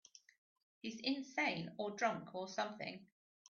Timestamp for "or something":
2.33-3.05